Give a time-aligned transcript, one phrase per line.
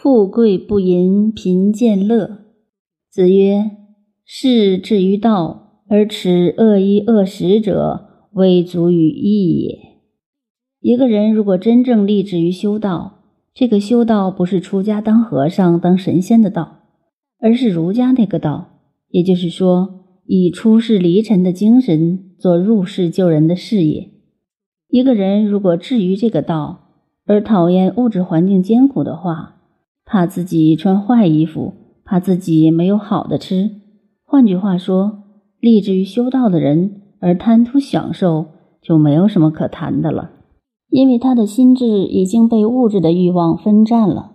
[0.00, 2.44] 富贵不淫，贫贱乐。
[3.10, 3.72] 子曰
[4.24, 9.76] ：“士至于道而持恶衣恶食者，未足与义也。”
[10.80, 16.84] 一个人如果真正立志于修道，这个修道不是出家当和尚、当神仙的道，
[17.40, 18.78] 而是儒家那个道，
[19.08, 24.12] 也就是说，以出世离尘的精神做入世救人的事业。
[24.88, 26.92] 一个人如果至于这个道，
[27.26, 29.56] 而讨厌物质环境艰苦的话，
[30.10, 33.70] 怕自己穿坏衣服，怕自己没有好的吃。
[34.24, 35.24] 换句话说，
[35.60, 38.46] 立志于修道的人而贪图享受，
[38.80, 40.30] 就没有什么可谈的了，
[40.88, 44.32] 因为他的心智已经被物质的欲望分占了。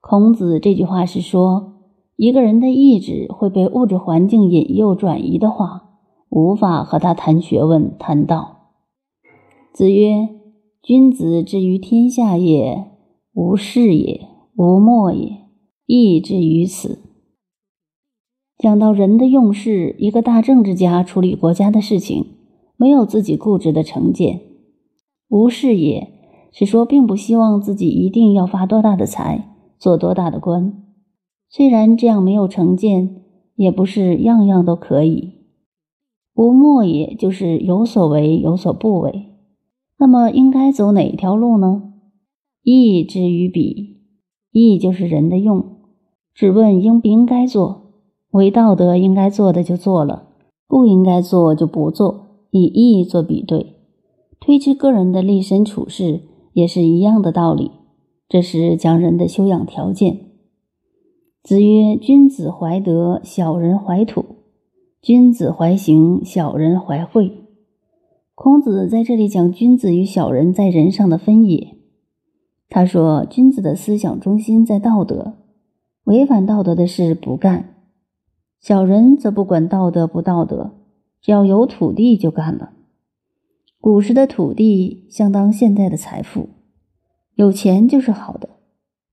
[0.00, 1.74] 孔子这句话是说，
[2.16, 5.82] 一个人的意志会被物质环境引诱转移的话，
[6.30, 8.70] 无法和他谈学问、谈道。
[9.74, 10.28] 子曰
[10.82, 12.86] ：“君子之于天下也，
[13.34, 15.38] 无事也，无莫也，
[15.86, 17.00] 义之于此。”
[18.56, 22.24] 讲到人的用事，一个大政治家处理国家的事情，
[22.76, 24.38] 没有自己固执的成见；
[25.28, 26.08] 无事也
[26.52, 29.48] 是说，并不希望自己一定要发多大的财，
[29.78, 30.82] 做多大的官。
[31.50, 33.22] 虽然这样没有成见，
[33.56, 35.32] 也不是样样都可以。
[36.34, 39.26] 无莫也就是有所为，有所不为。
[39.98, 41.92] 那么应该走哪条路呢？
[42.62, 43.93] 义之于彼，
[44.62, 45.64] 义就是人的用。
[46.34, 47.92] 只问应不应该做，
[48.30, 50.28] 为道德应该做的就做了，
[50.66, 53.74] 不应该做就不做，以义做比对。
[54.40, 57.70] 推知个人的立身处世也是一样的道理。
[58.28, 60.18] 这是讲人的修养条件。
[61.42, 64.22] 子曰：“君子怀德，小人怀土；
[65.00, 67.30] 君子怀行，小人怀惠。”
[68.34, 71.73] 孔子在这里讲君子与小人在人上的分野。
[72.74, 75.34] 他说，君子的思想中心在道德，
[76.06, 77.66] 违反道德的事不干；
[78.60, 80.72] 小人则不管道德不道德，
[81.20, 82.72] 只要有土地就干了。
[83.80, 86.48] 古时的土地相当现在的财富，
[87.36, 88.48] 有钱就是好的。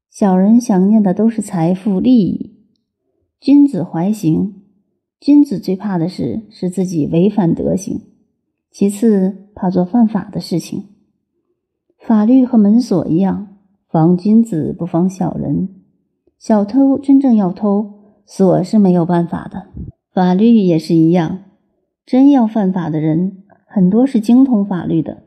[0.10, 2.56] 小人想念的都是财富利益。
[3.40, 4.56] 君子怀行，
[5.20, 8.02] 君子最怕的是使自己违反德行。
[8.72, 10.86] 其次，怕做犯法的事情。
[12.00, 13.51] 法律和门锁一样，
[13.92, 15.68] 防君子不防小人。
[16.40, 17.92] 小偷真正要偷，
[18.26, 19.68] 锁是没有办法的。
[20.14, 21.40] 法律也是一样，
[22.06, 25.24] 真要犯法的人，很多是精通法律的，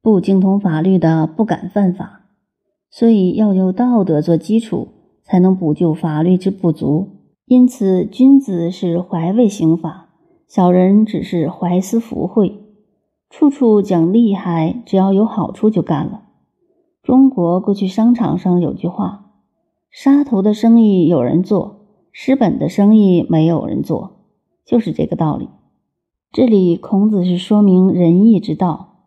[0.00, 2.26] 不精通法律的不敢犯法。
[2.88, 4.86] 所以要有道德做基础，
[5.24, 7.08] 才能补救法律之不足。
[7.46, 10.10] 因此，君子是怀畏刑法，
[10.46, 12.62] 小人只是怀思福慧。
[13.28, 16.22] 处处讲厉害，只要有好处就干了。
[17.08, 19.30] 中国过去商场上有句话
[19.90, 24.26] ：“杀头的生意有人做，失本的生意没有人做。”
[24.66, 25.48] 就是这个道理。
[26.30, 29.06] 这里孔子是说明仁义之道，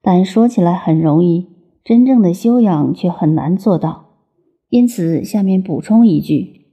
[0.00, 1.48] 但说起来很容易，
[1.84, 4.06] 真正的修养却很难做到。
[4.70, 6.68] 因此，下面补充一句：“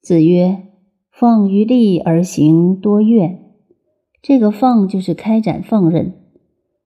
[0.00, 0.68] 子曰
[1.10, 3.40] ：‘放于利而行多怨。’
[4.22, 6.14] 这个‘放’就是开展放任。”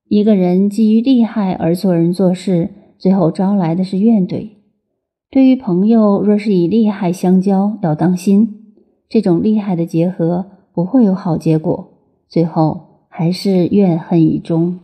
[0.08, 4.50] 一个人基于利害而做人做事，最后招来的是怨怼。
[5.30, 8.74] 对于朋友，若是以利害相交，要当心，
[9.08, 11.88] 这种利害的结合不会有好结果，
[12.28, 14.78] 最后还是怨恨以终。